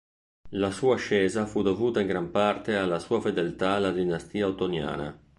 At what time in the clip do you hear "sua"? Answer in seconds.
0.71-0.95, 2.97-3.21